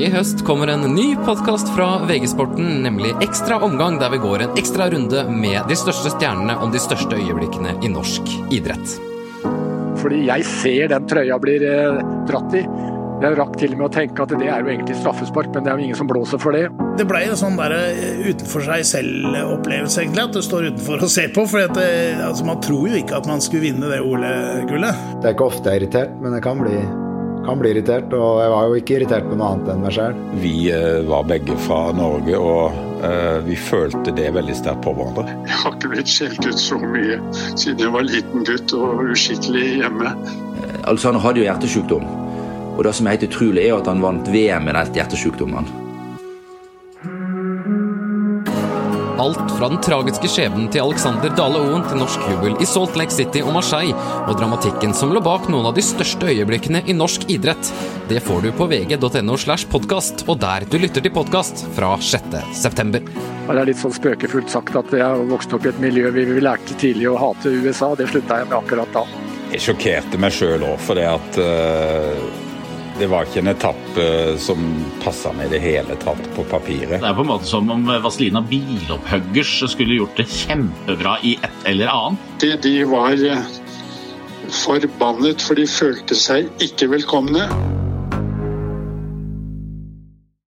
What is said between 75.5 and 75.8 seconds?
det